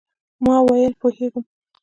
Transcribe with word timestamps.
ما 0.43 0.55
وویل، 0.65 0.93
پوهېږم. 1.01 1.43